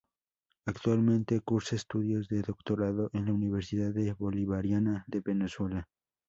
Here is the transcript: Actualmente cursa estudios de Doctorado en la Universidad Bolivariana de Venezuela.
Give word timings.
Actualmente 0.65 1.41
cursa 1.41 1.75
estudios 1.75 2.27
de 2.27 2.41
Doctorado 2.41 3.11
en 3.13 3.25
la 3.25 3.33
Universidad 3.33 3.93
Bolivariana 4.17 5.03
de 5.05 5.19
Venezuela. 5.21 5.87